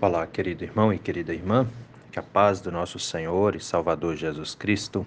Olá, 0.00 0.26
querido 0.26 0.64
irmão 0.64 0.92
e 0.92 0.98
querida 0.98 1.32
irmã, 1.32 1.66
que 2.10 2.18
a 2.18 2.22
paz 2.22 2.60
do 2.60 2.72
nosso 2.72 2.98
Senhor 2.98 3.54
e 3.54 3.60
Salvador 3.60 4.16
Jesus 4.16 4.54
Cristo 4.54 5.06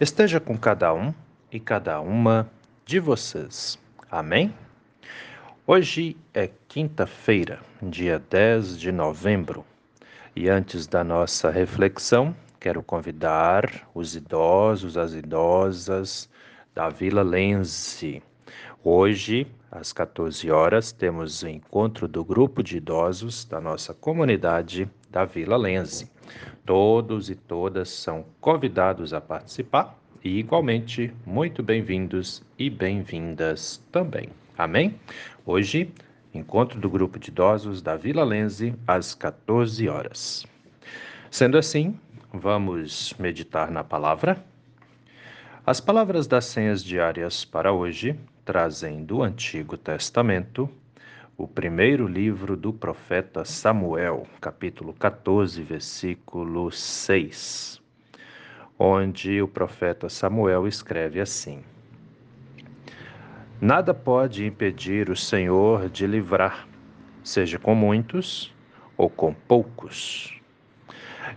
esteja 0.00 0.38
com 0.38 0.56
cada 0.56 0.92
um 0.92 1.14
e 1.50 1.58
cada 1.58 2.00
uma 2.00 2.50
de 2.84 3.00
vocês. 3.00 3.78
Amém? 4.10 4.54
Hoje 5.66 6.16
é 6.34 6.50
quinta-feira, 6.68 7.60
dia 7.82 8.22
10 8.30 8.78
de 8.78 8.92
novembro, 8.92 9.64
e 10.36 10.48
antes 10.48 10.86
da 10.86 11.02
nossa 11.02 11.50
reflexão, 11.50 12.34
quero 12.60 12.82
convidar 12.82 13.88
os 13.94 14.14
idosos, 14.14 14.96
as 14.96 15.14
idosas 15.14 16.28
da 16.74 16.88
Vila 16.88 17.22
Lense. 17.22 18.22
Hoje, 18.84 19.46
às 19.70 19.92
14 19.92 20.50
horas, 20.50 20.90
temos 20.90 21.42
o 21.42 21.48
encontro 21.48 22.08
do 22.08 22.24
grupo 22.24 22.62
de 22.62 22.78
idosos 22.78 23.44
da 23.44 23.60
nossa 23.60 23.94
comunidade 23.94 24.90
da 25.08 25.24
Vila 25.24 25.56
Lense. 25.56 26.10
Todos 26.66 27.30
e 27.30 27.34
todas 27.34 27.88
são 27.88 28.24
convidados 28.40 29.12
a 29.12 29.20
participar 29.20 29.98
e, 30.24 30.38
igualmente, 30.38 31.12
muito 31.24 31.62
bem-vindos 31.62 32.42
e 32.58 32.68
bem-vindas 32.68 33.82
também. 33.90 34.28
Amém? 34.58 34.98
Hoje, 35.46 35.92
encontro 36.34 36.80
do 36.80 36.90
grupo 36.90 37.18
de 37.18 37.30
idosos 37.30 37.80
da 37.82 37.96
Vila 37.96 38.24
Lense, 38.24 38.74
às 38.86 39.14
14 39.14 39.88
horas. 39.88 40.44
Sendo 41.30 41.56
assim, 41.56 41.98
vamos 42.32 43.14
meditar 43.18 43.70
na 43.70 43.82
palavra. 43.82 44.44
As 45.64 45.80
palavras 45.80 46.26
das 46.26 46.46
senhas 46.46 46.82
diárias 46.82 47.44
para 47.44 47.72
hoje 47.72 48.18
trazem 48.44 49.04
do 49.04 49.22
Antigo 49.22 49.76
Testamento 49.76 50.68
o 51.36 51.46
primeiro 51.46 52.06
livro 52.06 52.56
do 52.56 52.72
profeta 52.72 53.44
Samuel, 53.44 54.26
capítulo 54.40 54.92
14, 54.92 55.62
versículo 55.62 56.70
6, 56.70 57.80
onde 58.78 59.40
o 59.40 59.46
profeta 59.46 60.08
Samuel 60.08 60.66
escreve 60.66 61.20
assim: 61.20 61.62
Nada 63.60 63.94
pode 63.94 64.44
impedir 64.44 65.08
o 65.08 65.16
Senhor 65.16 65.88
de 65.88 66.06
livrar, 66.06 66.66
seja 67.22 67.58
com 67.58 67.74
muitos 67.74 68.52
ou 68.96 69.08
com 69.08 69.32
poucos. 69.32 70.40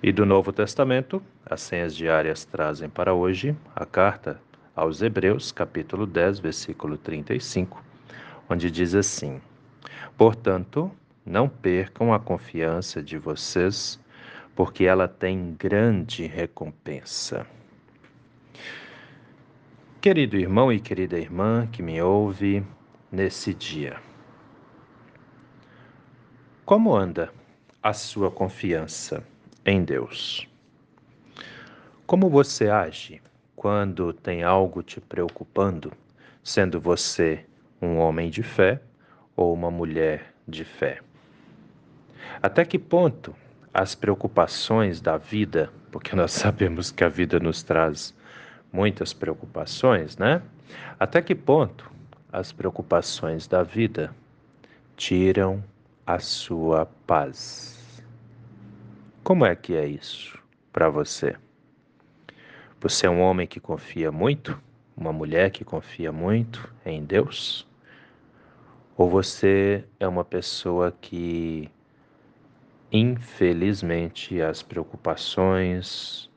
E 0.01 0.11
do 0.11 0.25
Novo 0.25 0.51
Testamento, 0.51 1.21
as 1.45 1.61
senhas 1.61 1.95
diárias 1.95 2.45
trazem 2.45 2.89
para 2.89 3.13
hoje 3.13 3.55
a 3.75 3.85
carta 3.85 4.41
aos 4.75 5.01
Hebreus, 5.01 5.51
capítulo 5.51 6.05
10, 6.05 6.39
versículo 6.39 6.97
35, 6.97 7.81
onde 8.49 8.69
diz 8.69 8.93
assim: 8.93 9.41
Portanto, 10.17 10.91
não 11.25 11.47
percam 11.47 12.13
a 12.13 12.19
confiança 12.19 13.01
de 13.01 13.17
vocês, 13.17 13.99
porque 14.53 14.83
ela 14.83 15.07
tem 15.07 15.55
grande 15.57 16.25
recompensa. 16.25 17.47
Querido 20.01 20.37
irmão 20.37 20.71
e 20.71 20.79
querida 20.79 21.17
irmã 21.17 21.67
que 21.71 21.81
me 21.81 22.01
ouve 22.01 22.63
nesse 23.11 23.53
dia, 23.53 23.97
como 26.65 26.95
anda 26.95 27.31
a 27.81 27.93
sua 27.93 28.29
confiança 28.29 29.23
em 29.65 29.83
Deus? 29.83 30.47
Como 32.05 32.29
você 32.29 32.69
age 32.69 33.21
quando 33.65 34.13
tem 34.13 34.43
algo 34.43 34.83
te 34.83 35.01
preocupando, 35.01 35.91
sendo 36.43 36.79
você 36.79 37.43
um 37.81 37.97
homem 37.97 38.29
de 38.29 38.43
fé 38.43 38.79
ou 39.35 39.51
uma 39.51 39.71
mulher 39.71 40.35
de 40.47 40.63
fé? 40.63 40.99
Até 42.43 42.63
que 42.63 42.77
ponto 42.77 43.35
as 43.73 43.95
preocupações 43.95 45.01
da 45.01 45.17
vida, 45.17 45.71
porque 45.91 46.15
nós 46.15 46.29
sabemos 46.37 46.91
que 46.91 47.03
a 47.03 47.09
vida 47.09 47.39
nos 47.39 47.63
traz 47.63 48.13
muitas 48.71 49.13
preocupações, 49.13 50.15
né? 50.15 50.43
Até 50.99 51.19
que 51.19 51.33
ponto 51.33 51.91
as 52.31 52.51
preocupações 52.51 53.47
da 53.47 53.63
vida 53.63 54.15
tiram 54.95 55.63
a 56.05 56.19
sua 56.19 56.85
paz? 57.07 58.03
Como 59.23 59.43
é 59.43 59.55
que 59.55 59.73
é 59.73 59.87
isso 59.87 60.37
para 60.71 60.87
você? 60.87 61.35
Você 62.87 63.07
é 63.07 63.09
um 63.09 63.19
homem 63.19 63.47
que 63.47 63.59
confia 63.59 64.11
muito, 64.11 64.61
uma 64.95 65.11
mulher 65.11 65.49
que 65.49 65.65
confia 65.65 66.11
muito 66.11 66.71
em 66.85 67.03
Deus? 67.03 67.67
Ou 68.95 69.09
você 69.09 69.83
é 69.99 70.07
uma 70.07 70.23
pessoa 70.23 70.95
que, 71.01 71.67
infelizmente, 72.91 74.39
as 74.39 74.61
preocupações, 74.61 76.29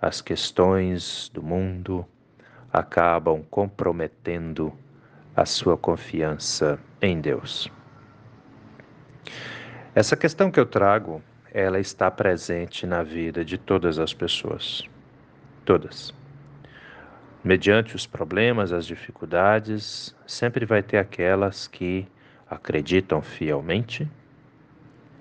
as 0.00 0.22
questões 0.22 1.28
do 1.28 1.42
mundo 1.42 2.06
acabam 2.72 3.42
comprometendo 3.50 4.72
a 5.36 5.44
sua 5.44 5.76
confiança 5.76 6.80
em 7.02 7.20
Deus? 7.20 7.70
Essa 9.94 10.16
questão 10.16 10.50
que 10.50 10.58
eu 10.58 10.64
trago, 10.64 11.22
ela 11.52 11.78
está 11.78 12.10
presente 12.10 12.86
na 12.86 13.02
vida 13.02 13.44
de 13.44 13.58
todas 13.58 13.98
as 13.98 14.14
pessoas 14.14 14.90
todas. 15.64 16.14
Mediante 17.44 17.96
os 17.96 18.06
problemas, 18.06 18.72
as 18.72 18.86
dificuldades, 18.86 20.14
sempre 20.26 20.64
vai 20.64 20.82
ter 20.82 20.98
aquelas 20.98 21.66
que 21.66 22.06
acreditam 22.48 23.20
fielmente 23.20 24.08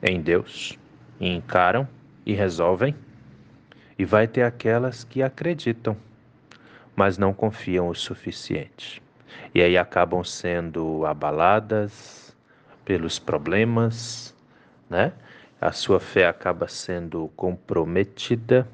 em 0.03 0.21
Deus 0.21 0.77
e 1.19 1.29
encaram 1.29 1.87
e 2.25 2.33
resolvem, 2.33 2.95
e 3.97 4.05
vai 4.05 4.27
ter 4.27 4.43
aquelas 4.43 5.03
que 5.03 5.23
acreditam, 5.23 5.95
mas 6.95 7.17
não 7.17 7.33
confiam 7.33 7.87
o 7.87 7.95
suficiente. 7.95 9.01
E 9.53 9.61
aí 9.61 9.77
acabam 9.77 10.23
sendo 10.23 11.05
abaladas 11.05 12.35
pelos 12.85 13.17
problemas, 13.17 14.35
né? 14.89 15.13
A 15.59 15.71
sua 15.71 15.99
fé 15.99 16.27
acaba 16.27 16.67
sendo 16.67 17.31
comprometida 17.35 18.67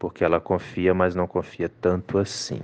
porque 0.00 0.24
ela 0.24 0.40
confia, 0.40 0.94
mas 0.94 1.14
não 1.14 1.26
confia 1.26 1.68
tanto 1.68 2.16
assim. 2.16 2.62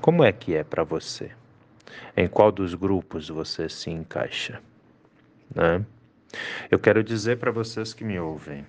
Como 0.00 0.22
é 0.22 0.30
que 0.30 0.54
é 0.54 0.62
para 0.62 0.84
você? 0.84 1.32
Em 2.16 2.28
qual 2.28 2.52
dos 2.52 2.74
grupos 2.74 3.28
você 3.28 3.68
se 3.68 3.90
encaixa? 3.90 4.62
Né? 5.52 5.84
Eu 6.70 6.78
quero 6.78 7.02
dizer 7.02 7.38
para 7.38 7.50
vocês 7.50 7.92
que 7.92 8.04
me 8.04 8.20
ouvem: 8.20 8.64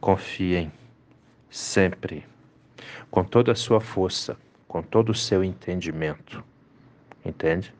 confiem 0.00 0.72
sempre, 1.48 2.26
com 3.12 3.22
toda 3.22 3.52
a 3.52 3.56
sua 3.56 3.80
força, 3.80 4.36
com 4.66 4.82
todo 4.82 5.10
o 5.10 5.14
seu 5.14 5.44
entendimento. 5.44 6.42
Entende? 7.24 7.72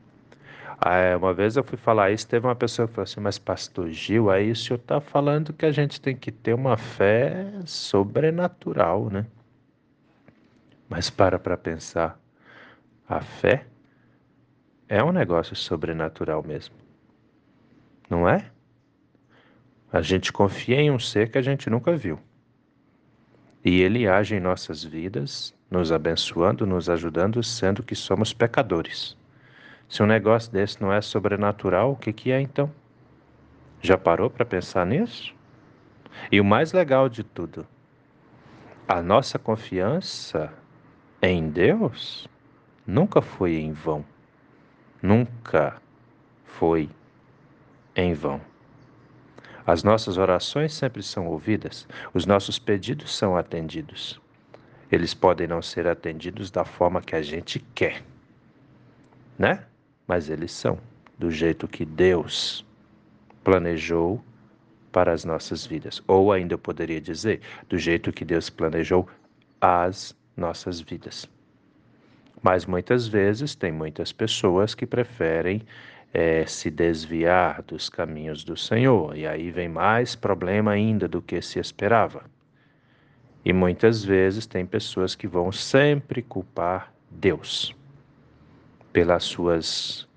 Ah, 0.83 1.15
uma 1.15 1.31
vez 1.31 1.55
eu 1.55 1.63
fui 1.63 1.77
falar 1.77 2.09
isso, 2.09 2.27
teve 2.27 2.47
uma 2.47 2.55
pessoa 2.55 2.87
que 2.87 2.95
falou 2.95 3.03
assim, 3.03 3.19
mas 3.19 3.37
pastor 3.37 3.91
Gil, 3.91 4.31
aí 4.31 4.49
o 4.49 4.55
senhor 4.55 4.77
está 4.79 4.99
falando 4.99 5.53
que 5.53 5.63
a 5.63 5.71
gente 5.71 6.01
tem 6.01 6.15
que 6.15 6.31
ter 6.31 6.55
uma 6.55 6.75
fé 6.75 7.53
sobrenatural, 7.67 9.07
né? 9.11 9.27
Mas 10.89 11.07
para 11.07 11.37
para 11.37 11.55
pensar, 11.55 12.19
a 13.07 13.21
fé 13.21 13.67
é 14.89 15.03
um 15.03 15.11
negócio 15.11 15.55
sobrenatural 15.55 16.41
mesmo, 16.41 16.73
não 18.09 18.27
é? 18.27 18.49
A 19.93 20.01
gente 20.01 20.33
confia 20.33 20.81
em 20.81 20.89
um 20.89 20.97
ser 20.97 21.29
que 21.29 21.37
a 21.37 21.43
gente 21.43 21.69
nunca 21.69 21.95
viu. 21.95 22.19
E 23.63 23.81
ele 23.81 24.07
age 24.07 24.35
em 24.35 24.39
nossas 24.39 24.83
vidas, 24.83 25.53
nos 25.69 25.91
abençoando, 25.91 26.65
nos 26.65 26.89
ajudando, 26.89 27.43
sendo 27.43 27.83
que 27.83 27.93
somos 27.93 28.33
pecadores. 28.33 29.15
Se 29.91 30.01
um 30.01 30.05
negócio 30.05 30.49
desse 30.49 30.81
não 30.81 30.93
é 30.93 31.01
sobrenatural, 31.01 31.91
o 31.91 31.95
que, 31.97 32.13
que 32.13 32.31
é 32.31 32.39
então? 32.39 32.71
Já 33.81 33.97
parou 33.97 34.29
para 34.29 34.45
pensar 34.45 34.85
nisso? 34.85 35.35
E 36.31 36.39
o 36.39 36.45
mais 36.45 36.71
legal 36.71 37.09
de 37.09 37.25
tudo, 37.25 37.67
a 38.87 39.01
nossa 39.01 39.37
confiança 39.37 40.53
em 41.21 41.49
Deus 41.49 42.25
nunca 42.87 43.21
foi 43.21 43.57
em 43.57 43.73
vão. 43.73 44.05
Nunca 45.01 45.81
foi 46.45 46.89
em 47.93 48.13
vão. 48.13 48.39
As 49.67 49.83
nossas 49.83 50.17
orações 50.17 50.73
sempre 50.73 51.03
são 51.03 51.27
ouvidas, 51.27 51.85
os 52.13 52.25
nossos 52.25 52.57
pedidos 52.57 53.13
são 53.13 53.35
atendidos. 53.35 54.21
Eles 54.89 55.13
podem 55.13 55.47
não 55.47 55.61
ser 55.61 55.85
atendidos 55.85 56.49
da 56.49 56.63
forma 56.63 57.01
que 57.01 57.13
a 57.13 57.21
gente 57.21 57.59
quer, 57.75 58.01
né? 59.37 59.65
Mas 60.11 60.29
eles 60.29 60.51
são 60.51 60.77
do 61.17 61.31
jeito 61.31 61.69
que 61.69 61.85
Deus 61.85 62.65
planejou 63.45 64.21
para 64.91 65.13
as 65.13 65.23
nossas 65.23 65.65
vidas. 65.65 66.03
Ou 66.05 66.33
ainda 66.33 66.55
eu 66.55 66.59
poderia 66.59 66.99
dizer, 66.99 67.39
do 67.69 67.77
jeito 67.77 68.11
que 68.11 68.25
Deus 68.25 68.49
planejou 68.49 69.07
as 69.61 70.13
nossas 70.35 70.81
vidas. 70.81 71.29
Mas 72.43 72.65
muitas 72.65 73.07
vezes 73.07 73.55
tem 73.55 73.71
muitas 73.71 74.11
pessoas 74.11 74.75
que 74.75 74.85
preferem 74.85 75.61
é, 76.13 76.45
se 76.45 76.69
desviar 76.69 77.61
dos 77.61 77.87
caminhos 77.87 78.43
do 78.43 78.57
Senhor. 78.57 79.15
E 79.15 79.25
aí 79.25 79.49
vem 79.49 79.69
mais 79.69 80.13
problema 80.13 80.71
ainda 80.71 81.07
do 81.07 81.21
que 81.21 81.41
se 81.41 81.57
esperava. 81.57 82.25
E 83.45 83.53
muitas 83.53 84.03
vezes 84.03 84.45
tem 84.45 84.65
pessoas 84.65 85.15
que 85.15 85.25
vão 85.25 85.53
sempre 85.53 86.21
culpar 86.21 86.93
Deus 87.09 87.73
pelas 88.91 89.23
suas 89.23 90.07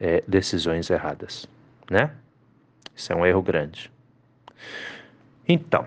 é, 0.00 0.22
decisões 0.26 0.90
erradas, 0.90 1.46
né? 1.90 2.10
Isso 2.94 3.12
é 3.12 3.16
um 3.16 3.26
erro 3.26 3.42
grande. 3.42 3.90
Então, 5.48 5.86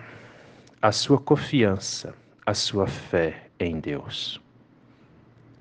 a 0.81 0.91
sua 0.91 1.19
confiança, 1.19 2.13
a 2.45 2.53
sua 2.53 2.87
fé 2.87 3.47
em 3.59 3.79
Deus, 3.79 4.41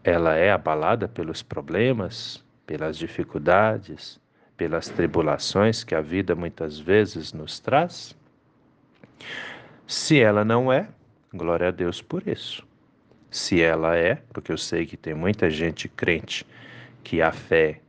ela 0.04 0.34
é 0.34 0.50
abalada 0.50 1.08
pelos 1.08 1.42
problemas, 1.42 2.44
pelas 2.66 2.98
dificuldades, 2.98 4.20
pelas 4.56 4.88
tribulações 4.88 5.84
que 5.84 5.94
a 5.94 6.00
vida 6.00 6.34
muitas 6.34 6.78
vezes 6.78 7.32
nos 7.32 7.58
traz? 7.58 8.16
Se 9.86 10.20
ela 10.20 10.44
não 10.44 10.72
é, 10.72 10.88
glória 11.32 11.68
a 11.68 11.70
Deus 11.70 12.00
por 12.00 12.26
isso. 12.26 12.66
Se 13.30 13.60
ela 13.60 13.96
é, 13.96 14.16
porque 14.32 14.50
eu 14.50 14.58
sei 14.58 14.86
que 14.86 14.96
tem 14.96 15.14
muita 15.14 15.50
gente 15.50 15.88
crente 15.88 16.46
que 17.06 17.22
a 17.22 17.30
fé 17.30 17.80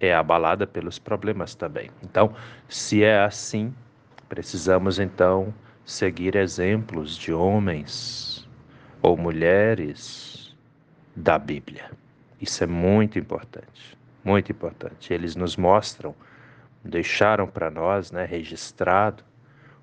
é 0.00 0.12
abalada 0.12 0.66
pelos 0.66 0.98
problemas 0.98 1.54
também. 1.54 1.88
Então, 2.02 2.34
se 2.68 3.04
é 3.04 3.22
assim, 3.22 3.72
precisamos 4.28 4.98
então 4.98 5.54
seguir 5.84 6.34
exemplos 6.34 7.16
de 7.16 7.32
homens 7.32 8.44
ou 9.00 9.16
mulheres 9.16 10.52
da 11.14 11.38
Bíblia. 11.38 11.90
Isso 12.40 12.64
é 12.64 12.66
muito 12.66 13.18
importante 13.18 13.96
muito 14.26 14.50
importante. 14.50 15.14
Eles 15.14 15.36
nos 15.36 15.56
mostram, 15.56 16.12
deixaram 16.84 17.46
para 17.46 17.70
nós, 17.70 18.10
né, 18.10 18.24
registrado, 18.24 19.22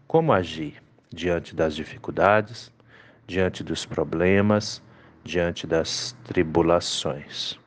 como 0.06 0.34
agir 0.34 0.84
diante 1.10 1.56
das 1.56 1.74
dificuldades, 1.74 2.70
diante 3.26 3.64
dos 3.64 3.86
problemas, 3.86 4.84
diante 5.24 5.66
das 5.66 6.14
tribulações. 6.26 7.58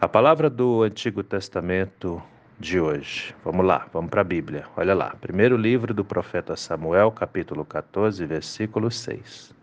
A 0.00 0.08
palavra 0.08 0.50
do 0.50 0.82
Antigo 0.82 1.22
Testamento 1.22 2.22
de 2.58 2.78
hoje. 2.78 3.34
Vamos 3.44 3.64
lá, 3.64 3.86
vamos 3.92 4.10
para 4.10 4.20
a 4.20 4.24
Bíblia. 4.24 4.66
Olha 4.76 4.94
lá, 4.94 5.16
primeiro 5.20 5.56
livro 5.56 5.92
do 5.92 6.04
profeta 6.04 6.56
Samuel, 6.56 7.10
capítulo 7.10 7.64
14, 7.64 8.24
versículo 8.26 8.90
6. 8.90 9.54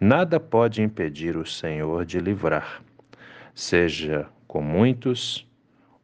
Nada 0.00 0.40
pode 0.40 0.82
impedir 0.82 1.36
o 1.36 1.46
Senhor 1.46 2.04
de 2.04 2.18
livrar, 2.18 2.82
seja 3.54 4.26
com 4.46 4.60
muitos, 4.60 5.46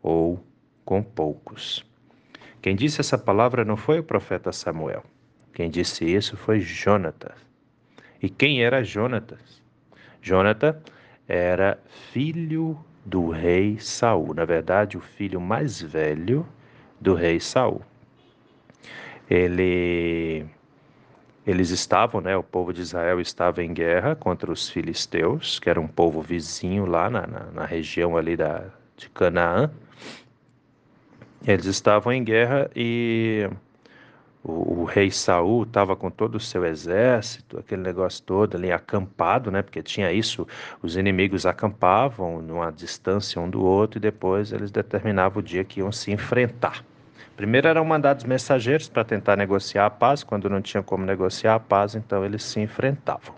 ou 0.03 0.41
com 0.85 1.03
poucos. 1.03 1.85
Quem 2.63 2.77
disse 2.77 3.01
essa 3.01 3.19
palavra 3.19 3.65
não 3.65 3.77
foi 3.77 3.99
o 3.99 4.05
profeta 4.05 4.53
Samuel. 4.53 5.03
Quem 5.53 5.69
disse 5.69 6.05
isso 6.05 6.37
foi 6.37 6.61
Jonatas. 6.61 7.35
E 8.23 8.31
quem 8.31 8.63
era 8.63 8.85
Jonatas? 8.85 9.61
Jonatas 10.23 10.77
era 11.27 11.79
filho 12.13 12.79
do 13.07 13.31
rei 13.31 13.79
Saul, 13.79 14.35
na 14.35 14.45
verdade, 14.45 14.99
o 14.99 15.01
filho 15.01 15.41
mais 15.41 15.81
velho 15.81 16.45
do 17.01 17.15
rei 17.15 17.39
Saul. 17.39 17.81
Ele 19.31 20.45
eles 21.47 21.71
estavam, 21.71 22.21
né, 22.21 22.37
o 22.37 22.43
povo 22.43 22.73
de 22.73 22.81
Israel 22.81 23.21
estava 23.21 23.63
em 23.63 23.73
guerra 23.73 24.17
contra 24.17 24.51
os 24.51 24.69
filisteus, 24.69 25.61
que 25.61 25.71
era 25.71 25.81
um 25.81 25.87
povo 25.87 26.21
vizinho 26.21 26.85
lá 26.85 27.09
na, 27.09 27.25
na, 27.25 27.41
na 27.53 27.65
região 27.65 28.17
ali 28.17 28.37
da, 28.37 28.65
de 28.97 29.09
Canaã. 29.11 29.71
Eles 31.47 31.67
estavam 31.67 32.13
em 32.13 32.25
guerra 32.25 32.69
e 32.75 33.49
o, 34.47 34.83
o 34.83 34.85
rei 34.85 35.11
Saul 35.11 35.65
estava 35.65 35.97
com 35.97 36.11
todo 36.11 36.37
o 36.37 36.41
seu 36.41 36.65
exército, 36.65 37.59
aquele 37.59 37.83
negócio 37.83 38.23
todo 38.23 38.57
ali 38.57 38.71
acampado, 38.71 39.51
né? 39.51 39.63
Porque 39.63 39.83
tinha 39.83 40.13
isso, 40.13 40.47
os 40.81 40.97
inimigos 40.97 41.45
acampavam 41.45 42.41
numa 42.41 42.71
distância 42.71 43.41
um 43.41 43.51
do 43.51 43.63
outro 43.63 43.99
e 43.99 44.01
depois 44.01 44.53
eles 44.53 44.71
determinavam 44.71 45.41
o 45.41 45.43
dia 45.43 45.65
que 45.65 45.81
iam 45.81 45.91
se 45.91 46.13
enfrentar. 46.13 46.85
Primeiro 47.37 47.69
eram 47.69 47.85
mandados 47.85 48.25
mensageiros 48.25 48.89
para 48.89 49.05
tentar 49.05 49.37
negociar 49.37 49.87
a 49.87 49.91
paz, 49.91 50.23
quando 50.23 50.49
não 50.49 50.63
tinha 50.63 50.83
como 50.83 51.05
negociar 51.05 51.57
a 51.57 51.61
paz, 51.61 51.95
então 51.95 52.25
eles 52.25 52.43
se 52.43 52.61
enfrentavam. 52.61 53.35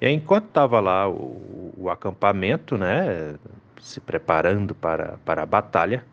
E 0.00 0.06
aí, 0.06 0.14
enquanto 0.14 0.46
estava 0.46 0.78
lá 0.80 1.08
o, 1.08 1.74
o 1.76 1.90
acampamento, 1.90 2.78
né, 2.78 3.34
se 3.82 4.00
preparando 4.00 4.74
para, 4.74 5.18
para 5.24 5.42
a 5.42 5.46
batalha, 5.46 6.04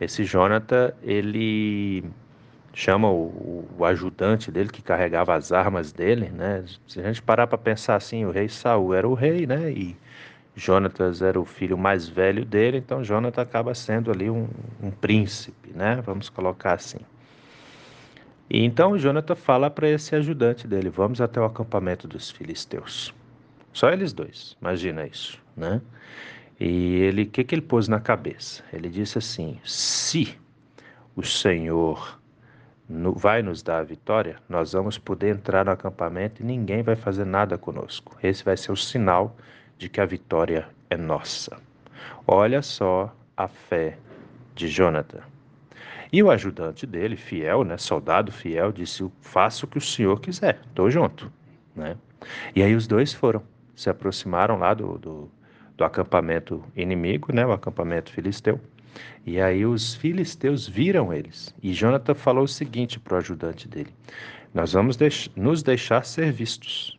esse 0.00 0.24
Jonathan, 0.24 0.92
ele 1.02 2.04
chama 2.74 3.08
o, 3.08 3.66
o, 3.78 3.84
ajudante 3.84 4.50
dele 4.50 4.68
que 4.68 4.82
carregava 4.82 5.34
as 5.34 5.52
armas 5.52 5.92
dele, 5.92 6.28
né? 6.30 6.64
Se 6.88 7.00
a 7.00 7.04
gente 7.04 7.22
parar 7.22 7.46
para 7.46 7.56
pensar 7.56 7.94
assim, 7.94 8.24
o 8.24 8.30
rei 8.32 8.48
Saul 8.48 8.92
era 8.92 9.08
o 9.08 9.14
rei, 9.14 9.46
né? 9.46 9.70
E 9.70 9.96
Jonatas 10.56 11.22
era 11.22 11.40
o 11.40 11.44
filho 11.44 11.78
mais 11.78 12.08
velho 12.08 12.44
dele, 12.44 12.78
então 12.78 13.02
Jonathan 13.02 13.42
acaba 13.42 13.74
sendo 13.74 14.10
ali 14.10 14.28
um, 14.28 14.48
um 14.82 14.90
príncipe, 14.90 15.70
né? 15.72 16.02
Vamos 16.04 16.28
colocar 16.28 16.74
assim. 16.74 16.98
E 18.50 18.64
então 18.64 18.98
Jonathan 18.98 19.36
fala 19.36 19.70
para 19.70 19.88
esse 19.88 20.14
ajudante 20.16 20.66
dele: 20.66 20.90
vamos 20.90 21.20
até 21.20 21.40
o 21.40 21.44
acampamento 21.44 22.08
dos 22.08 22.30
filisteus. 22.30 23.14
Só 23.72 23.90
eles 23.90 24.12
dois, 24.12 24.56
imagina 24.60 25.06
isso, 25.06 25.40
né? 25.56 25.80
E 26.58 26.96
ele, 26.96 27.22
o 27.22 27.26
que, 27.26 27.42
que 27.44 27.54
ele 27.54 27.62
pôs 27.62 27.88
na 27.88 28.00
cabeça? 28.00 28.64
Ele 28.72 28.88
disse 28.88 29.18
assim: 29.18 29.60
se 29.64 30.36
o 31.16 31.22
Senhor 31.22 32.20
no, 32.88 33.12
vai 33.12 33.42
nos 33.42 33.62
dar 33.62 33.78
a 33.78 33.82
vitória, 33.82 34.36
nós 34.48 34.72
vamos 34.72 34.98
poder 34.98 35.34
entrar 35.34 35.64
no 35.64 35.70
acampamento 35.70 36.42
e 36.42 36.44
ninguém 36.44 36.82
vai 36.82 36.96
fazer 36.96 37.24
nada 37.24 37.56
conosco. 37.56 38.16
Esse 38.22 38.44
vai 38.44 38.56
ser 38.56 38.72
o 38.72 38.76
sinal 38.76 39.36
de 39.78 39.88
que 39.88 40.00
a 40.00 40.06
vitória 40.06 40.68
é 40.90 40.96
nossa. 40.96 41.56
Olha 42.26 42.62
só 42.62 43.14
a 43.36 43.48
fé 43.48 43.98
de 44.54 44.68
Jonathan. 44.68 45.22
E 46.12 46.22
o 46.22 46.30
ajudante 46.30 46.86
dele, 46.86 47.16
fiel, 47.16 47.64
né, 47.64 47.76
soldado 47.76 48.30
fiel, 48.30 48.70
disse: 48.70 49.10
Faça 49.20 49.66
o 49.66 49.68
que 49.68 49.78
o 49.78 49.80
senhor 49.80 50.20
quiser, 50.20 50.60
estou 50.68 50.90
junto. 50.90 51.32
Né? 51.74 51.96
E 52.54 52.62
aí 52.62 52.74
os 52.74 52.86
dois 52.86 53.12
foram, 53.12 53.42
se 53.74 53.90
aproximaram 53.90 54.56
lá 54.58 54.74
do, 54.74 54.96
do 54.98 55.30
do 55.76 55.84
acampamento 55.84 56.64
inimigo, 56.76 57.32
né, 57.32 57.44
o 57.44 57.52
acampamento 57.52 58.12
filisteu. 58.12 58.60
E 59.26 59.40
aí 59.40 59.64
os 59.64 59.94
filisteus 59.94 60.68
viram 60.68 61.12
eles. 61.12 61.54
E 61.62 61.72
Jonathan 61.72 62.14
falou 62.14 62.44
o 62.44 62.48
seguinte 62.48 62.98
para 63.00 63.14
o 63.14 63.18
ajudante 63.18 63.68
dele: 63.68 63.90
Nós 64.52 64.72
vamos 64.72 64.96
deix 64.96 65.30
nos 65.34 65.62
deixar 65.62 66.04
ser 66.04 66.32
vistos. 66.32 66.98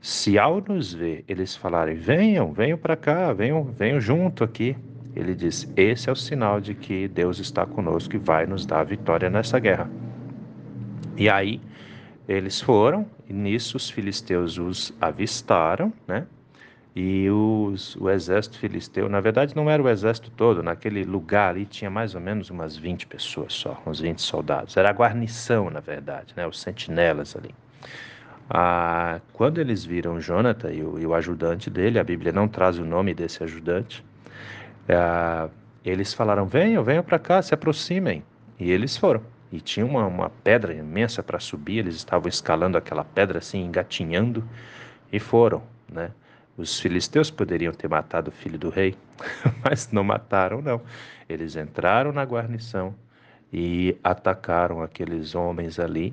Se 0.00 0.38
ao 0.38 0.60
nos 0.60 0.94
ver 0.94 1.24
eles 1.26 1.56
falarem, 1.56 1.96
venham, 1.96 2.52
venham 2.52 2.78
para 2.78 2.96
cá, 2.96 3.32
venham, 3.32 3.64
venham 3.64 4.00
junto 4.00 4.44
aqui, 4.44 4.76
ele 5.14 5.34
diz: 5.34 5.68
Esse 5.76 6.08
é 6.08 6.12
o 6.12 6.16
sinal 6.16 6.60
de 6.60 6.74
que 6.74 7.08
Deus 7.08 7.38
está 7.38 7.66
conosco 7.66 8.14
e 8.14 8.18
vai 8.18 8.46
nos 8.46 8.64
dar 8.64 8.84
vitória 8.84 9.28
nessa 9.28 9.58
guerra. 9.58 9.90
E 11.16 11.28
aí 11.28 11.60
eles 12.28 12.60
foram, 12.60 13.06
e 13.28 13.32
nisso 13.32 13.76
os 13.76 13.90
filisteus 13.90 14.58
os 14.58 14.94
avistaram, 15.00 15.92
né? 16.06 16.26
E 17.00 17.30
os, 17.30 17.94
o 17.94 18.10
exército 18.10 18.58
filisteu, 18.58 19.08
na 19.08 19.20
verdade 19.20 19.54
não 19.54 19.70
era 19.70 19.80
o 19.80 19.88
exército 19.88 20.32
todo, 20.32 20.64
naquele 20.64 21.04
lugar 21.04 21.50
ali 21.50 21.64
tinha 21.64 21.88
mais 21.88 22.16
ou 22.16 22.20
menos 22.20 22.50
umas 22.50 22.76
20 22.76 23.06
pessoas 23.06 23.52
só, 23.52 23.80
uns 23.86 24.00
20 24.00 24.20
soldados. 24.20 24.76
Era 24.76 24.90
a 24.90 24.92
guarnição, 24.92 25.70
na 25.70 25.78
verdade, 25.78 26.34
né, 26.36 26.44
os 26.44 26.60
sentinelas 26.60 27.36
ali. 27.36 27.54
Ah, 28.50 29.20
quando 29.32 29.60
eles 29.60 29.84
viram 29.84 30.20
Jonathan 30.20 30.72
e 30.72 30.82
o, 30.82 30.98
e 30.98 31.06
o, 31.06 31.14
ajudante 31.14 31.70
dele, 31.70 32.00
a 32.00 32.04
Bíblia 32.04 32.32
não 32.32 32.48
traz 32.48 32.80
o 32.80 32.84
nome 32.84 33.14
desse 33.14 33.44
ajudante, 33.44 34.04
ah, 34.88 35.48
eles 35.84 36.12
falaram: 36.12 36.46
venham, 36.46 36.82
venham 36.82 37.04
para 37.04 37.20
cá, 37.20 37.40
se 37.40 37.54
aproximem. 37.54 38.24
E 38.58 38.72
eles 38.72 38.96
foram. 38.96 39.22
E 39.52 39.60
tinha 39.60 39.86
uma, 39.86 40.04
uma 40.04 40.30
pedra 40.30 40.74
imensa 40.74 41.22
para 41.22 41.38
subir, 41.38 41.78
eles 41.78 41.94
estavam 41.94 42.28
escalando 42.28 42.76
aquela 42.76 43.04
pedra 43.04 43.38
assim, 43.38 43.64
engatinhando, 43.64 44.42
e 45.12 45.20
foram, 45.20 45.62
né? 45.88 46.10
Os 46.58 46.80
filisteus 46.80 47.30
poderiam 47.30 47.72
ter 47.72 47.88
matado 47.88 48.30
o 48.30 48.32
filho 48.32 48.58
do 48.58 48.68
rei, 48.68 48.96
mas 49.64 49.92
não 49.92 50.02
mataram, 50.02 50.60
não. 50.60 50.82
Eles 51.28 51.54
entraram 51.54 52.12
na 52.12 52.24
guarnição 52.24 52.92
e 53.52 53.96
atacaram 54.02 54.82
aqueles 54.82 55.36
homens 55.36 55.78
ali 55.78 56.12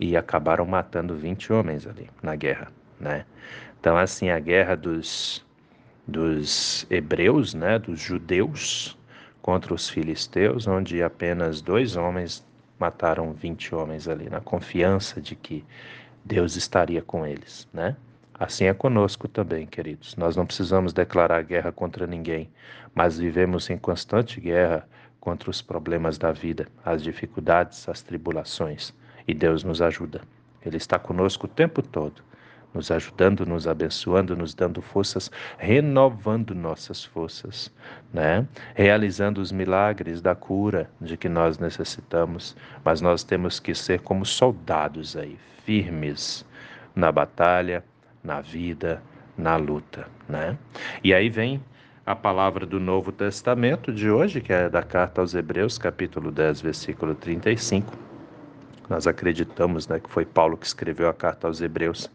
e 0.00 0.16
acabaram 0.16 0.66
matando 0.66 1.14
20 1.14 1.52
homens 1.52 1.86
ali 1.86 2.10
na 2.20 2.34
guerra, 2.34 2.72
né? 2.98 3.24
Então, 3.78 3.96
assim, 3.96 4.30
a 4.30 4.40
guerra 4.40 4.76
dos, 4.76 5.46
dos 6.04 6.84
hebreus, 6.90 7.54
né, 7.54 7.78
dos 7.78 8.00
judeus 8.00 8.98
contra 9.40 9.72
os 9.72 9.88
filisteus, 9.88 10.66
onde 10.66 11.04
apenas 11.04 11.62
dois 11.62 11.94
homens 11.96 12.44
mataram 12.80 13.32
20 13.32 13.76
homens 13.76 14.08
ali, 14.08 14.28
na 14.28 14.40
confiança 14.40 15.20
de 15.20 15.36
que 15.36 15.64
Deus 16.24 16.56
estaria 16.56 17.00
com 17.00 17.24
eles, 17.24 17.68
né? 17.72 17.96
Assim 18.38 18.66
é 18.66 18.74
conosco 18.74 19.26
também, 19.26 19.66
queridos. 19.66 20.14
Nós 20.16 20.36
não 20.36 20.46
precisamos 20.46 20.92
declarar 20.92 21.42
guerra 21.42 21.72
contra 21.72 22.06
ninguém, 22.06 22.48
mas 22.94 23.18
vivemos 23.18 23.68
em 23.68 23.76
constante 23.76 24.40
guerra 24.40 24.86
contra 25.18 25.50
os 25.50 25.60
problemas 25.60 26.18
da 26.18 26.30
vida, 26.30 26.68
as 26.84 27.02
dificuldades, 27.02 27.88
as 27.88 28.00
tribulações. 28.00 28.94
E 29.26 29.34
Deus 29.34 29.64
nos 29.64 29.82
ajuda. 29.82 30.20
Ele 30.64 30.76
está 30.76 30.98
conosco 31.00 31.46
o 31.46 31.48
tempo 31.48 31.82
todo, 31.82 32.22
nos 32.72 32.92
ajudando, 32.92 33.44
nos 33.44 33.66
abençoando, 33.66 34.36
nos 34.36 34.54
dando 34.54 34.80
forças, 34.80 35.30
renovando 35.58 36.54
nossas 36.54 37.04
forças, 37.04 37.72
né? 38.12 38.46
Realizando 38.74 39.40
os 39.40 39.50
milagres 39.50 40.22
da 40.22 40.34
cura 40.34 40.88
de 41.00 41.16
que 41.16 41.28
nós 41.28 41.58
necessitamos, 41.58 42.56
mas 42.84 43.00
nós 43.00 43.24
temos 43.24 43.58
que 43.58 43.74
ser 43.74 44.00
como 44.00 44.24
soldados 44.24 45.16
aí, 45.16 45.36
firmes 45.64 46.46
na 46.94 47.10
batalha, 47.10 47.84
na 48.28 48.42
vida, 48.42 49.02
na 49.38 49.56
luta, 49.56 50.06
né? 50.28 50.58
E 51.02 51.14
aí 51.14 51.30
vem 51.30 51.64
a 52.04 52.14
palavra 52.14 52.66
do 52.66 52.78
Novo 52.78 53.10
Testamento 53.10 53.90
de 53.90 54.10
hoje, 54.10 54.42
que 54.42 54.52
é 54.52 54.68
da 54.68 54.82
carta 54.82 55.22
aos 55.22 55.34
Hebreus, 55.34 55.78
capítulo 55.78 56.30
10, 56.30 56.60
versículo 56.60 57.14
35. 57.14 57.90
Nós 58.86 59.06
acreditamos 59.06 59.88
né, 59.88 59.98
que 59.98 60.10
foi 60.10 60.26
Paulo 60.26 60.58
que 60.58 60.66
escreveu 60.66 61.08
a 61.08 61.14
carta 61.14 61.46
aos 61.46 61.62
Hebreus. 61.62 62.10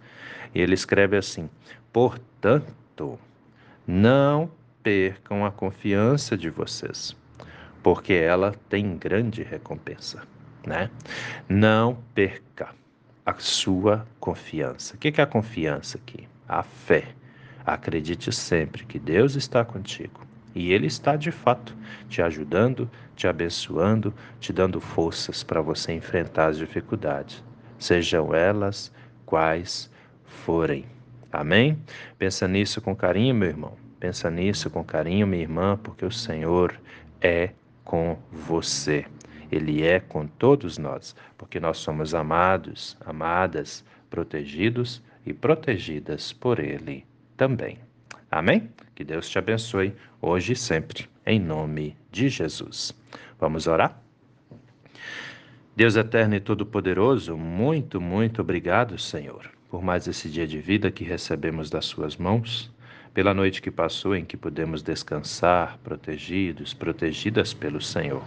E 0.53 0.61
ele 0.61 0.75
escreve 0.75 1.17
assim: 1.17 1.49
Portanto, 1.91 3.17
não 3.87 4.51
percam 4.83 5.43
a 5.43 5.51
confiança 5.51 6.37
de 6.37 6.51
vocês, 6.51 7.15
porque 7.81 8.13
ela 8.13 8.53
tem 8.69 8.95
grande 8.97 9.41
recompensa. 9.41 10.21
Né? 10.65 10.91
Não 11.49 11.97
perca 12.13 12.69
a 13.25 13.33
sua 13.37 14.05
confiança. 14.19 14.95
O 14.95 14.97
que 14.97 15.19
é 15.19 15.23
a 15.23 15.27
confiança 15.27 15.97
aqui? 15.97 16.27
A 16.47 16.63
fé 16.63 17.13
Acredite 17.65 18.31
sempre 18.31 18.85
que 18.85 18.99
Deus 18.99 19.35
está 19.35 19.63
contigo 19.63 20.21
e 20.53 20.71
Ele 20.73 20.85
está 20.85 21.15
de 21.15 21.31
fato 21.31 21.75
te 22.09 22.21
ajudando, 22.21 22.89
te 23.15 23.25
abençoando, 23.25 24.13
te 24.39 24.51
dando 24.51 24.81
forças 24.81 25.43
para 25.43 25.61
você 25.61 25.93
enfrentar 25.93 26.47
as 26.47 26.57
dificuldades, 26.57 27.43
sejam 27.79 28.35
elas 28.35 28.91
quais 29.25 29.89
forem. 30.25 30.85
Amém? 31.31 31.79
Pensa 32.19 32.47
nisso 32.47 32.81
com 32.81 32.95
carinho, 32.95 33.33
meu 33.33 33.49
irmão. 33.49 33.73
Pensa 33.99 34.29
nisso 34.29 34.69
com 34.69 34.83
carinho, 34.83 35.25
minha 35.25 35.41
irmã, 35.41 35.79
porque 35.81 36.05
o 36.05 36.11
Senhor 36.11 36.79
é 37.21 37.51
com 37.83 38.17
você. 38.29 39.05
Ele 39.53 39.83
é 39.83 39.99
com 39.99 40.25
todos 40.25 40.77
nós, 40.77 41.15
porque 41.37 41.59
nós 41.59 41.77
somos 41.77 42.15
amados, 42.15 42.97
amadas, 43.05 43.85
protegidos 44.09 45.01
e 45.25 45.33
protegidas 45.33 46.33
por 46.33 46.59
Ele 46.59 47.05
também. 47.37 47.77
Amém? 48.31 48.69
Que 48.95 49.03
Deus 49.03 49.29
te 49.29 49.37
abençoe 49.37 49.93
hoje 50.21 50.53
e 50.53 50.55
sempre, 50.55 51.07
em 51.25 51.39
nome 51.39 51.95
de 52.11 52.29
Jesus. 52.29 52.95
Vamos 53.39 53.67
orar? 53.67 54.01
Deus 55.75 55.95
eterno 55.95 56.35
e 56.35 56.39
todo-poderoso, 56.39 57.35
muito, 57.35 57.99
muito 57.99 58.41
obrigado, 58.41 58.97
Senhor, 58.97 59.49
por 59.69 59.81
mais 59.83 60.07
esse 60.07 60.29
dia 60.29 60.45
de 60.45 60.59
vida 60.59 60.91
que 60.91 61.03
recebemos 61.03 61.69
das 61.69 61.85
Suas 61.85 62.15
mãos, 62.15 62.71
pela 63.13 63.33
noite 63.33 63.61
que 63.61 63.71
passou 63.71 64.15
em 64.15 64.25
que 64.25 64.37
pudemos 64.37 64.81
descansar, 64.81 65.77
protegidos, 65.83 66.73
protegidas 66.73 67.53
pelo 67.53 67.81
Senhor. 67.81 68.23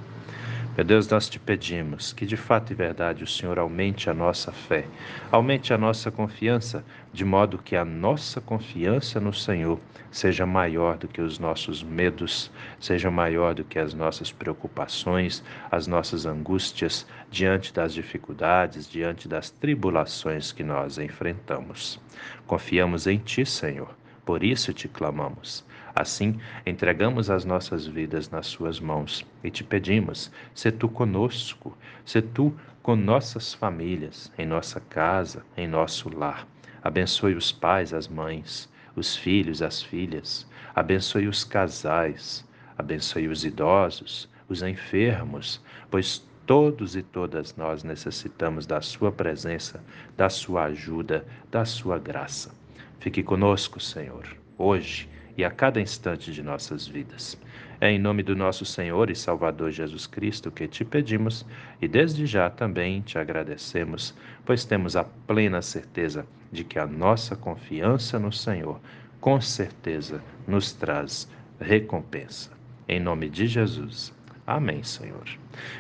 Meu 0.77 0.85
Deus, 0.85 1.09
nós 1.09 1.27
te 1.27 1.41
pedimos 1.41 2.13
que 2.13 2.27
de 2.27 2.37
fato 2.37 2.71
e 2.71 2.77
verdade 2.77 3.25
o 3.25 3.27
Senhor 3.27 3.59
aumente 3.59 4.11
a 4.11 4.13
nossa 4.13 4.53
fé, 4.53 4.85
aumente 5.33 5.73
a 5.73 5.79
nossa 5.79 6.11
confiança, 6.11 6.85
de 7.15 7.25
modo 7.25 7.57
que 7.57 7.75
a 7.75 7.83
nossa 7.83 8.43
confiança 8.43 9.19
no 9.19 9.33
Senhor 9.33 9.81
seja 10.11 10.45
maior 10.45 10.99
do 10.99 11.09
que 11.09 11.23
os 11.23 11.39
nossos 11.39 11.83
medos, 11.83 12.51
seja 12.79 13.11
maior 13.11 13.55
do 13.55 13.65
que 13.65 13.79
as 13.79 13.95
nossas 13.95 14.31
preocupações, 14.31 15.43
as 15.71 15.87
nossas 15.87 16.27
angústias 16.27 17.07
diante 17.31 17.73
das 17.73 17.95
dificuldades, 17.95 18.87
diante 18.87 19.27
das 19.27 19.49
tribulações 19.49 20.53
que 20.53 20.63
nós 20.63 20.99
enfrentamos. 20.99 21.99
Confiamos 22.47 23.07
em 23.07 23.17
Ti, 23.17 23.47
Senhor, 23.47 23.97
por 24.27 24.43
isso 24.43 24.75
te 24.75 24.89
clamamos. 24.89 25.65
Assim, 25.95 26.39
entregamos 26.67 27.31
as 27.31 27.45
nossas 27.45 27.87
vidas 27.87 28.29
nas 28.29 28.49
Suas 28.49 28.81
mãos 28.81 29.25
e 29.43 29.51
te 29.51 29.63
pedimos: 29.63 30.33
se 30.53 30.71
tu 30.73 30.89
conosco, 30.89 31.79
se 32.05 32.21
tu 32.21 32.53
com 32.83 32.97
nossas 32.97 33.55
famílias, 33.55 34.31
em 34.37 34.45
nossa 34.45 34.81
casa, 34.81 35.47
em 35.57 35.69
nosso 35.69 36.15
lar. 36.15 36.47
Abençoe 36.83 37.35
os 37.35 37.53
pais, 37.53 37.95
as 37.95 38.09
mães, 38.09 38.69
os 38.97 39.17
filhos, 39.17 39.63
as 39.63 39.81
filhas. 39.81 40.47
Abençoe 40.75 41.29
os 41.29 41.45
casais, 41.45 42.45
abençoe 42.77 43.29
os 43.29 43.45
idosos, 43.45 44.29
os 44.49 44.63
enfermos, 44.63 45.65
pois 45.89 46.19
todos 46.45 46.97
e 46.97 47.03
todas 47.03 47.57
nós 47.57 47.85
necessitamos 47.85 48.67
da 48.67 48.81
Sua 48.81 49.13
presença, 49.13 49.83
da 50.17 50.29
Sua 50.29 50.65
ajuda, 50.65 51.25
da 51.51 51.65
Sua 51.65 51.99
graça. 51.99 52.66
Fique 52.99 53.23
conosco, 53.23 53.79
Senhor, 53.79 54.25
hoje 54.59 55.09
e 55.37 55.45
a 55.45 55.51
cada 55.51 55.81
instante 55.81 56.33
de 56.33 56.43
nossas 56.43 56.87
vidas. 56.87 57.39
É 57.81 57.91
em 57.91 57.99
nome 57.99 58.23
do 58.23 58.35
nosso 58.35 58.65
Senhor 58.65 59.11
e 59.11 59.15
Salvador 59.15 59.71
Jesus 59.71 60.07
Cristo 60.07 60.51
que 60.51 60.67
te 60.67 60.85
pedimos 60.85 61.45
e 61.81 61.87
desde 61.87 62.25
já 62.25 62.49
também 62.49 63.03
te 63.03 63.19
agradecemos, 63.19 64.15
pois 64.47 64.65
temos 64.65 64.97
a 64.97 65.05
plena 65.05 65.61
certeza 65.61 66.27
de 66.51 66.65
que 66.65 66.79
a 66.79 66.87
nossa 66.87 67.37
confiança 67.37 68.19
no 68.19 68.33
Senhor 68.33 68.81
com 69.21 69.41
certeza 69.41 70.23
nos 70.47 70.73
traz 70.73 71.29
recompensa. 71.61 72.51
Em 72.89 72.99
nome 72.99 73.29
de 73.29 73.47
Jesus. 73.47 74.15
Amém, 74.47 74.83
Senhor. 74.83 75.25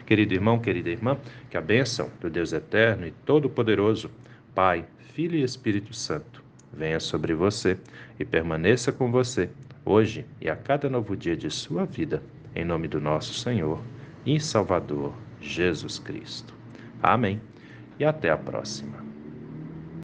Querido 0.04 0.34
irmão, 0.34 0.58
querida 0.58 0.90
irmã, 0.90 1.16
que 1.48 1.56
a 1.56 1.60
bênção 1.60 2.10
do 2.20 2.28
Deus 2.28 2.52
eterno 2.52 3.06
e 3.06 3.12
todo-poderoso, 3.12 4.10
Pai, 4.54 4.84
Filho 5.14 5.36
e 5.36 5.42
Espírito 5.42 5.94
Santo, 5.94 6.42
venha 6.76 7.00
sobre 7.00 7.34
você 7.34 7.78
e 8.18 8.24
permaneça 8.24 8.92
com 8.92 9.10
você, 9.10 9.48
hoje 9.84 10.26
e 10.40 10.50
a 10.50 10.56
cada 10.56 10.88
novo 10.90 11.16
dia 11.16 11.36
de 11.36 11.50
sua 11.50 11.84
vida, 11.84 12.22
em 12.54 12.64
nome 12.64 12.86
do 12.88 13.00
nosso 13.00 13.34
Senhor 13.34 13.80
e 14.24 14.38
Salvador 14.38 15.12
Jesus 15.40 15.98
Cristo. 15.98 16.54
Amém. 17.02 17.40
E 17.98 18.04
até 18.04 18.30
a 18.30 18.36
próxima. 18.36 19.05